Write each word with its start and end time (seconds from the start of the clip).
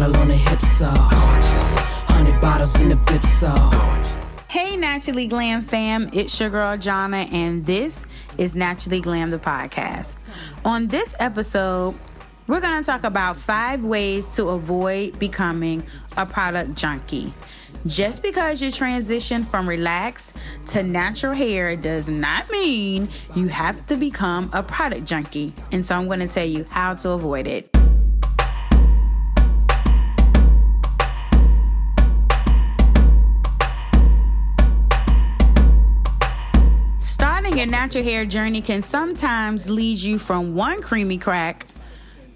model 0.00 0.16
on 0.18 0.28
the 0.28 0.34
hip 0.34 0.60
so 0.60 0.86
Hundred 0.86 2.40
bottles 2.40 2.78
in 2.80 2.90
the 2.90 3.26
so 3.40 3.52
Hey, 4.48 4.76
Naturally 4.76 5.26
Glam 5.26 5.60
fam, 5.62 6.08
it's 6.12 6.38
your 6.38 6.50
girl 6.50 6.76
Jonna, 6.76 7.30
and 7.32 7.66
this 7.66 8.06
is 8.38 8.54
Naturally 8.54 9.00
Glam 9.00 9.30
the 9.30 9.38
podcast. 9.38 10.16
On 10.64 10.86
this 10.86 11.14
episode, 11.18 11.96
we're 12.46 12.60
going 12.60 12.80
to 12.80 12.86
talk 12.86 13.04
about 13.04 13.36
five 13.36 13.84
ways 13.84 14.34
to 14.36 14.48
avoid 14.48 15.18
becoming 15.18 15.82
a 16.16 16.24
product 16.24 16.74
junkie. 16.74 17.32
Just 17.86 18.22
because 18.22 18.62
you 18.62 18.70
transition 18.70 19.42
from 19.42 19.68
relaxed 19.68 20.34
to 20.66 20.82
natural 20.82 21.34
hair 21.34 21.76
does 21.76 22.08
not 22.08 22.48
mean 22.50 23.08
you 23.34 23.48
have 23.48 23.84
to 23.86 23.96
become 23.96 24.48
a 24.52 24.62
product 24.62 25.04
junkie. 25.04 25.52
And 25.72 25.84
so 25.84 25.96
I'm 25.96 26.06
going 26.06 26.20
to 26.20 26.28
tell 26.28 26.46
you 26.46 26.64
how 26.70 26.94
to 26.94 27.10
avoid 27.10 27.46
it. 27.46 27.76
Your 37.58 37.66
natural 37.66 38.04
hair 38.04 38.24
journey 38.24 38.62
can 38.62 38.82
sometimes 38.82 39.68
lead 39.68 39.98
you 39.98 40.16
from 40.16 40.54
one 40.54 40.80
creamy 40.80 41.18
crack 41.18 41.66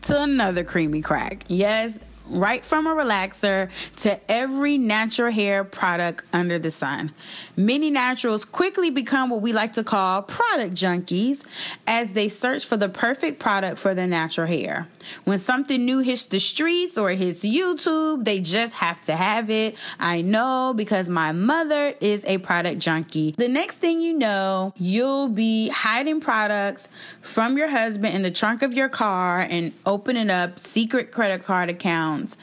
to 0.00 0.20
another 0.20 0.64
creamy 0.64 1.00
crack. 1.00 1.44
Yes, 1.46 2.00
right 2.26 2.64
from 2.64 2.86
a 2.86 2.90
relaxer 2.90 3.70
to 3.96 4.18
every 4.30 4.78
natural 4.78 5.30
hair 5.32 5.64
product 5.64 6.24
under 6.32 6.58
the 6.58 6.70
sun. 6.70 7.12
Many 7.56 7.90
naturals 7.90 8.44
quickly 8.44 8.90
become 8.90 9.30
what 9.30 9.42
we 9.42 9.52
like 9.52 9.72
to 9.74 9.84
call 9.84 10.22
product 10.22 10.74
junkies 10.74 11.44
as 11.86 12.12
they 12.12 12.28
search 12.28 12.64
for 12.64 12.76
the 12.76 12.88
perfect 12.88 13.38
product 13.38 13.78
for 13.78 13.94
their 13.94 14.06
natural 14.06 14.46
hair. 14.46 14.88
When 15.24 15.38
something 15.38 15.84
new 15.84 16.00
hits 16.00 16.26
the 16.26 16.38
streets 16.38 16.96
or 16.96 17.10
hits 17.10 17.40
YouTube, 17.40 18.24
they 18.24 18.40
just 18.40 18.74
have 18.74 19.02
to 19.02 19.16
have 19.16 19.50
it. 19.50 19.74
I 19.98 20.22
know 20.22 20.74
because 20.76 21.08
my 21.08 21.32
mother 21.32 21.94
is 22.00 22.24
a 22.24 22.38
product 22.38 22.78
junkie. 22.78 23.34
The 23.36 23.48
next 23.48 23.78
thing 23.78 24.00
you 24.00 24.16
know, 24.16 24.72
you'll 24.76 25.28
be 25.28 25.68
hiding 25.68 26.20
products 26.20 26.88
from 27.20 27.56
your 27.56 27.68
husband 27.68 28.14
in 28.14 28.22
the 28.22 28.30
trunk 28.30 28.62
of 28.62 28.74
your 28.74 28.88
car 28.88 29.40
and 29.40 29.72
opening 29.84 30.30
up 30.30 30.58
secret 30.58 31.10
credit 31.10 31.42
card 31.42 31.68
accounts 31.68 32.11
accounts 32.12 32.38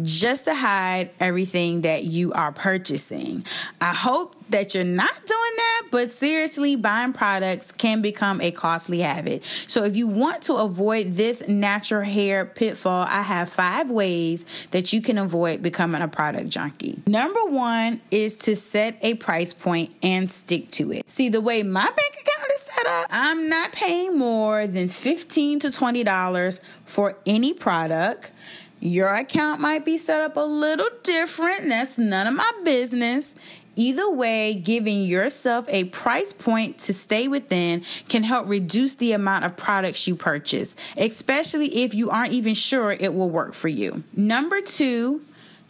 just 0.00 0.44
to 0.44 0.54
hide 0.54 1.10
everything 1.18 1.80
that 1.80 2.04
you 2.04 2.32
are 2.32 2.52
purchasing. 2.52 3.44
I 3.80 3.92
hope 3.92 4.36
that 4.50 4.72
you're 4.72 4.84
not 4.84 5.10
doing 5.10 5.52
that, 5.56 5.82
but 5.90 6.12
seriously, 6.12 6.76
buying 6.76 7.12
products 7.12 7.72
can 7.72 8.00
become 8.00 8.40
a 8.40 8.52
costly 8.52 9.00
habit. 9.00 9.42
So, 9.66 9.82
if 9.82 9.96
you 9.96 10.06
want 10.06 10.42
to 10.42 10.54
avoid 10.54 11.14
this 11.14 11.46
natural 11.48 12.04
hair 12.04 12.44
pitfall, 12.46 13.06
I 13.08 13.22
have 13.22 13.48
five 13.48 13.90
ways 13.90 14.46
that 14.70 14.92
you 14.92 15.02
can 15.02 15.18
avoid 15.18 15.62
becoming 15.62 16.00
a 16.00 16.08
product 16.08 16.48
junkie. 16.48 17.02
Number 17.08 17.44
one 17.46 18.00
is 18.12 18.36
to 18.38 18.54
set 18.54 18.98
a 19.02 19.14
price 19.14 19.52
point 19.52 19.90
and 20.00 20.30
stick 20.30 20.70
to 20.72 20.92
it. 20.92 21.10
See, 21.10 21.28
the 21.28 21.40
way 21.40 21.64
my 21.64 21.84
bank 21.84 22.16
account 22.20 22.52
is 22.54 22.60
set 22.60 22.86
up, 22.86 23.06
I'm 23.10 23.48
not 23.48 23.72
paying 23.72 24.16
more 24.16 24.68
than 24.68 24.88
15 24.88 25.58
to 25.60 25.68
$20 25.68 26.60
for 26.84 27.16
any 27.26 27.52
product. 27.52 28.30
Your 28.80 29.12
account 29.12 29.60
might 29.60 29.84
be 29.84 29.98
set 29.98 30.20
up 30.20 30.36
a 30.36 30.40
little 30.40 30.88
different. 31.02 31.68
That's 31.68 31.98
none 31.98 32.26
of 32.26 32.34
my 32.34 32.52
business. 32.64 33.34
Either 33.74 34.10
way, 34.10 34.54
giving 34.54 35.04
yourself 35.04 35.64
a 35.68 35.84
price 35.84 36.32
point 36.32 36.78
to 36.78 36.92
stay 36.92 37.28
within 37.28 37.84
can 38.08 38.24
help 38.24 38.48
reduce 38.48 38.96
the 38.96 39.12
amount 39.12 39.44
of 39.44 39.56
products 39.56 40.08
you 40.08 40.16
purchase, 40.16 40.74
especially 40.96 41.68
if 41.84 41.94
you 41.94 42.10
aren't 42.10 42.32
even 42.32 42.54
sure 42.54 42.90
it 42.90 43.14
will 43.14 43.30
work 43.30 43.54
for 43.54 43.68
you. 43.68 44.02
Number 44.12 44.60
two, 44.60 45.22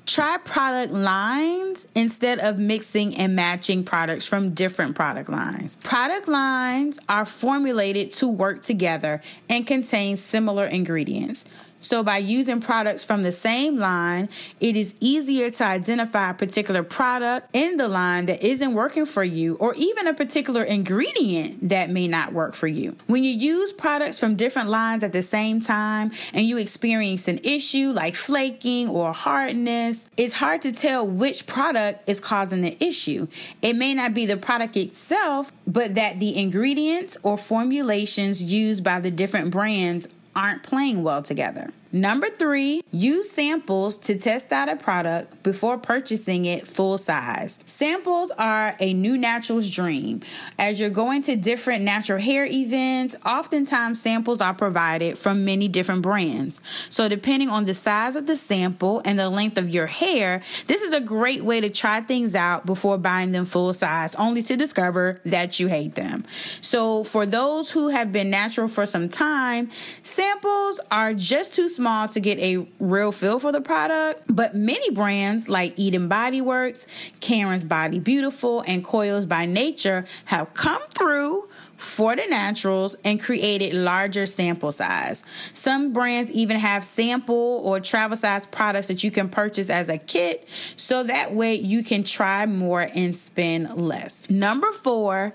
try 0.06 0.38
product 0.38 0.90
lines 0.90 1.86
instead 1.94 2.38
of 2.38 2.58
mixing 2.58 3.14
and 3.14 3.36
matching 3.36 3.84
products 3.84 4.26
from 4.26 4.54
different 4.54 4.96
product 4.96 5.28
lines. 5.28 5.76
Product 5.76 6.26
lines 6.28 6.98
are 7.10 7.26
formulated 7.26 8.10
to 8.12 8.26
work 8.26 8.62
together 8.62 9.20
and 9.50 9.66
contain 9.66 10.16
similar 10.16 10.64
ingredients. 10.64 11.44
So, 11.80 12.02
by 12.02 12.18
using 12.18 12.60
products 12.60 13.04
from 13.04 13.22
the 13.22 13.32
same 13.32 13.78
line, 13.78 14.28
it 14.60 14.76
is 14.76 14.94
easier 15.00 15.50
to 15.50 15.64
identify 15.64 16.30
a 16.30 16.34
particular 16.34 16.82
product 16.82 17.48
in 17.52 17.76
the 17.76 17.88
line 17.88 18.26
that 18.26 18.42
isn't 18.42 18.74
working 18.74 19.06
for 19.06 19.22
you, 19.22 19.54
or 19.56 19.74
even 19.76 20.06
a 20.06 20.14
particular 20.14 20.62
ingredient 20.62 21.68
that 21.68 21.90
may 21.90 22.08
not 22.08 22.32
work 22.32 22.54
for 22.54 22.66
you. 22.66 22.96
When 23.06 23.22
you 23.22 23.30
use 23.30 23.72
products 23.72 24.18
from 24.18 24.34
different 24.34 24.70
lines 24.70 25.04
at 25.04 25.12
the 25.12 25.22
same 25.22 25.60
time 25.60 26.10
and 26.32 26.44
you 26.44 26.58
experience 26.58 27.28
an 27.28 27.38
issue 27.44 27.92
like 27.92 28.16
flaking 28.16 28.88
or 28.88 29.12
hardness, 29.12 30.10
it's 30.16 30.34
hard 30.34 30.62
to 30.62 30.72
tell 30.72 31.06
which 31.06 31.46
product 31.46 32.08
is 32.08 32.18
causing 32.18 32.62
the 32.62 32.76
issue. 32.84 33.28
It 33.62 33.76
may 33.76 33.94
not 33.94 34.14
be 34.14 34.26
the 34.26 34.36
product 34.36 34.76
itself, 34.76 35.52
but 35.66 35.94
that 35.94 36.18
the 36.18 36.36
ingredients 36.36 37.16
or 37.22 37.38
formulations 37.38 38.42
used 38.42 38.82
by 38.82 39.00
the 39.00 39.10
different 39.10 39.50
brands 39.50 40.08
aren't 40.34 40.62
playing 40.62 41.02
well 41.02 41.22
together. 41.22 41.72
Number 41.90 42.28
three, 42.28 42.82
use 42.90 43.30
samples 43.30 43.96
to 43.98 44.16
test 44.16 44.52
out 44.52 44.68
a 44.68 44.76
product 44.76 45.42
before 45.42 45.78
purchasing 45.78 46.44
it 46.44 46.68
full 46.68 46.98
size. 46.98 47.60
Samples 47.64 48.30
are 48.32 48.76
a 48.78 48.92
new 48.92 49.16
natural's 49.16 49.70
dream. 49.70 50.20
As 50.58 50.78
you're 50.78 50.90
going 50.90 51.22
to 51.22 51.36
different 51.36 51.84
natural 51.84 52.20
hair 52.20 52.44
events, 52.44 53.16
oftentimes 53.24 54.02
samples 54.02 54.42
are 54.42 54.52
provided 54.52 55.16
from 55.16 55.46
many 55.46 55.66
different 55.66 56.02
brands. 56.02 56.60
So, 56.90 57.08
depending 57.08 57.48
on 57.48 57.64
the 57.64 57.72
size 57.72 58.16
of 58.16 58.26
the 58.26 58.36
sample 58.36 59.00
and 59.06 59.18
the 59.18 59.30
length 59.30 59.56
of 59.56 59.70
your 59.70 59.86
hair, 59.86 60.42
this 60.66 60.82
is 60.82 60.92
a 60.92 61.00
great 61.00 61.42
way 61.42 61.62
to 61.62 61.70
try 61.70 62.02
things 62.02 62.34
out 62.34 62.66
before 62.66 62.98
buying 62.98 63.32
them 63.32 63.46
full 63.46 63.72
size, 63.72 64.14
only 64.16 64.42
to 64.42 64.58
discover 64.58 65.22
that 65.24 65.58
you 65.58 65.68
hate 65.68 65.94
them. 65.94 66.26
So, 66.60 67.02
for 67.02 67.24
those 67.24 67.70
who 67.70 67.88
have 67.88 68.12
been 68.12 68.28
natural 68.28 68.68
for 68.68 68.84
some 68.84 69.08
time, 69.08 69.70
samples 70.02 70.80
are 70.90 71.14
just 71.14 71.54
too 71.54 71.70
small 71.78 72.08
to 72.08 72.18
get 72.18 72.40
a 72.40 72.66
real 72.80 73.12
feel 73.12 73.38
for 73.38 73.52
the 73.52 73.60
product, 73.60 74.24
but 74.28 74.52
many 74.52 74.90
brands 74.90 75.48
like 75.48 75.74
Eden 75.76 76.08
Body 76.08 76.40
Works, 76.40 76.88
Karen's 77.20 77.62
Body 77.62 78.00
Beautiful, 78.00 78.64
and 78.66 78.84
Coils 78.84 79.26
by 79.26 79.46
Nature 79.46 80.04
have 80.24 80.52
come 80.54 80.82
through 80.88 81.48
for 81.76 82.16
the 82.16 82.26
naturals 82.26 82.96
and 83.04 83.22
created 83.22 83.72
larger 83.72 84.26
sample 84.26 84.72
size. 84.72 85.24
Some 85.52 85.92
brands 85.92 86.32
even 86.32 86.58
have 86.58 86.82
sample 86.82 87.62
or 87.64 87.78
travel 87.78 88.16
size 88.16 88.44
products 88.48 88.88
that 88.88 89.04
you 89.04 89.12
can 89.12 89.28
purchase 89.28 89.70
as 89.70 89.88
a 89.88 89.98
kit 89.98 90.48
so 90.76 91.04
that 91.04 91.32
way 91.32 91.54
you 91.54 91.84
can 91.84 92.02
try 92.02 92.44
more 92.44 92.88
and 92.92 93.16
spend 93.16 93.72
less. 93.76 94.28
Number 94.28 94.72
four, 94.72 95.32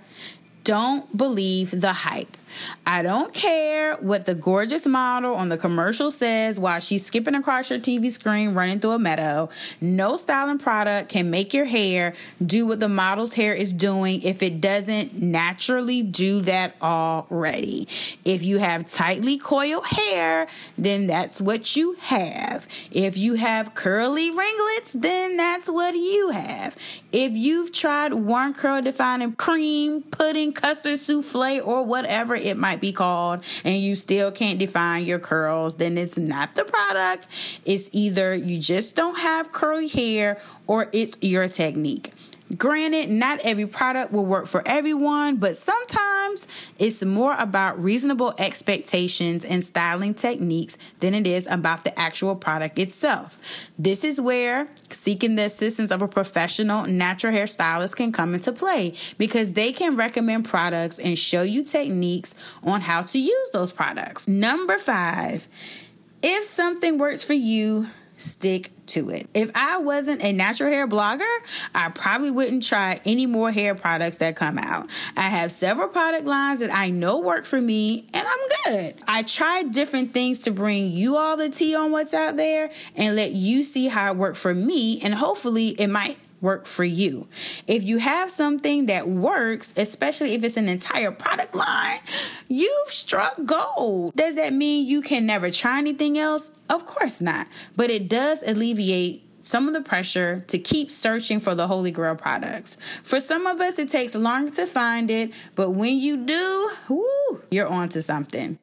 don't 0.66 1.16
believe 1.16 1.80
the 1.80 1.94
hype. 1.94 2.36
I 2.86 3.02
don't 3.02 3.34
care 3.34 3.96
what 3.96 4.26
the 4.26 4.36
gorgeous 4.36 4.86
model 4.86 5.36
on 5.36 5.50
the 5.50 5.58
commercial 5.58 6.12
says 6.12 6.60
while 6.60 6.80
she's 6.80 7.06
skipping 7.06 7.36
across 7.36 7.70
your 7.70 7.80
TV 7.80 8.12
screen 8.12 8.54
running 8.54 8.80
through 8.80 8.92
a 8.92 9.00
meadow. 9.00 9.50
No 9.82 10.18
styling 10.18 10.60
product 10.60 11.10
can 11.10 11.30
make 11.30 11.54
your 11.54 11.66
hair 11.66 12.14
do 12.46 12.66
what 12.66 12.80
the 12.80 12.90
model's 12.90 13.34
hair 13.34 13.54
is 13.54 13.74
doing 13.74 14.22
if 14.22 14.44
it 14.44 14.62
doesn't 14.62 15.22
naturally 15.22 16.02
do 16.02 16.42
that 16.42 16.76
already. 16.82 17.88
If 18.26 18.44
you 18.44 18.60
have 18.60 18.90
tightly 18.90 19.38
coiled 19.38 19.86
hair, 19.86 20.48
then 20.78 21.08
that's 21.08 21.42
what 21.42 21.76
you 21.76 21.96
have. 22.00 22.68
If 22.92 23.18
you 23.18 23.36
have 23.36 23.74
curly 23.74 24.30
ringlets, 24.30 24.94
then 24.94 25.38
that's 25.38 25.70
what 25.70 25.96
you 25.96 26.30
have. 26.30 26.76
If 27.12 27.34
you've 27.34 27.72
tried 27.72 28.14
one 28.14 28.54
curl 28.54 28.82
defining 28.82 29.34
cream, 29.34 30.02
pudding, 30.02 30.54
custard 30.54 31.00
souffle, 31.00 31.62
or 31.64 31.84
whatever 31.86 32.36
it 32.44 32.58
might 32.58 32.82
be 32.82 32.92
called, 32.92 33.44
and 33.64 33.80
you 33.80 33.96
still 33.96 34.32
can't 34.32 34.60
define 34.60 35.06
your 35.06 35.20
curls, 35.20 35.76
then 35.76 35.98
it's 35.98 36.18
not 36.18 36.56
the 36.56 36.64
product. 36.64 37.28
It's 37.66 37.90
either 37.94 38.36
you 38.36 38.60
just 38.60 38.96
don't 38.96 39.20
have 39.20 39.52
curly 39.52 39.88
hair 39.88 40.40
or 40.68 40.90
it's 40.92 41.18
your 41.22 41.48
technique. 41.48 42.12
Granted, 42.58 43.10
not 43.10 43.40
every 43.44 43.66
product 43.66 44.12
will 44.12 44.26
work 44.26 44.48
for 44.48 44.62
everyone, 44.66 45.38
but 45.38 45.58
sometimes 45.58 46.48
it's 46.78 47.04
more 47.04 47.36
about 47.38 47.82
reasonable 47.82 48.34
expectations 48.38 49.46
and 49.46 49.64
styling 49.64 50.14
techniques 50.14 50.78
than 51.00 51.14
it 51.14 51.26
is 51.26 51.48
about 51.48 51.84
the 51.84 51.98
actual 52.00 52.36
product 52.36 52.78
itself. 52.80 53.40
This 53.78 54.04
is 54.04 54.20
where 54.20 54.68
seeking 54.90 55.36
the 55.36 55.44
assistance 55.44 55.92
of 55.92 56.02
a 56.02 56.08
professional 56.08 56.86
natural 56.86 57.34
hair 57.34 57.48
stylist 57.48 57.96
can 57.96 58.12
come 58.12 58.34
into 58.34 58.52
play 58.52 58.96
because 59.18 59.54
they 59.54 59.72
can 59.72 59.96
recommend 59.96 60.46
products 60.46 61.00
and 61.00 61.18
show 61.18 61.44
you 61.44 61.64
techniques 61.64 62.36
on 62.64 62.82
how 62.82 63.02
to 63.02 63.20
use 63.20 63.50
those 63.52 63.72
products. 63.72 64.28
Number 64.28 64.78
five, 64.78 65.48
if 66.22 66.46
something 66.46 66.98
works 66.98 67.24
for 67.24 67.34
you, 67.34 67.88
stick 68.24 68.72
to 68.88 69.10
it. 69.10 69.30
If 69.34 69.52
I 69.56 69.78
wasn't 69.78 70.22
a 70.22 70.34
natural 70.34 70.72
hair 70.72 70.88
blogger, 70.88 71.32
I 71.74 71.90
probably 71.90 72.32
wouldn't 72.32 72.64
try 72.64 73.00
any 73.06 73.26
more 73.26 73.52
hair 73.52 73.76
products 73.76 74.18
that 74.18 74.36
come 74.36 74.58
out. 74.58 74.90
I 75.16 75.22
have 75.22 75.52
several 75.52 75.88
product 75.88 76.26
lines 76.26 76.60
that 76.60 76.74
I 76.74 76.90
know 76.90 77.20
work 77.20 77.46
for 77.46 77.60
me 77.60 78.08
and 78.14 78.28
I'm 78.28 78.74
good. 78.74 78.96
I 79.08 79.24
try 79.24 79.64
different 79.64 80.14
things 80.14 80.40
to 80.42 80.52
bring 80.52 80.92
you 80.92 81.18
all 81.18 81.38
the 81.38 81.50
tea 81.50 81.76
on 81.76 81.92
what's 81.92 82.14
out 82.14 82.38
there 82.38 82.72
and 82.96 83.16
let 83.16 83.32
you 83.32 83.64
see 83.64 83.88
how 83.88 84.12
it 84.12 84.18
worked 84.18 84.38
for 84.38 84.54
me 84.54 85.00
and 85.02 85.14
hopefully 85.14 85.70
it 85.70 85.88
might 85.88 86.18
work 86.44 86.68
for 86.68 86.84
you. 86.84 87.28
If 87.66 87.84
you 87.84 87.98
have 87.98 88.30
something 88.30 88.86
that 88.88 89.10
works, 89.10 89.74
especially 89.78 90.34
if 90.34 90.44
it's 90.44 90.58
an 90.58 90.70
entire 90.70 91.12
product 91.12 91.56
line, 91.56 92.00
you've 92.48 92.90
struck 92.90 93.44
gold. 93.46 94.14
Does 94.16 94.36
that 94.36 94.54
mean 94.54 94.86
you 94.86 95.02
can 95.02 95.26
never 95.26 95.50
try 95.50 95.80
anything 95.80 96.20
else? 96.20 96.52
Of 96.70 96.86
course 96.86 97.22
not. 97.22 97.48
But 97.76 97.90
it 97.90 98.10
does 98.10 98.44
alleviate 98.44 99.24
some 99.42 99.68
of 99.68 99.74
the 99.74 99.82
pressure 99.82 100.44
to 100.48 100.58
keep 100.58 100.92
searching 100.92 101.40
for 101.40 101.56
the 101.56 101.68
Holy 101.68 101.92
Grail 101.92 102.16
products. 102.16 102.78
For 103.04 103.20
some 103.20 103.46
of 103.48 103.60
us, 103.60 103.80
it 103.80 103.90
takes 103.90 104.16
longer 104.16 104.52
to 104.52 104.66
find 104.66 105.12
it, 105.12 105.32
but 105.56 105.72
when 105.72 105.98
you 105.98 106.18
do, 106.26 106.72
whoo, 106.88 107.42
you're 107.52 107.68
onto 107.68 108.02
something. 108.02 108.58